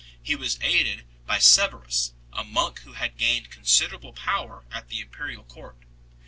[0.23, 5.43] He was aided by Severus, a monk who had gained considerable power at the imperial
[5.43, 5.77] court.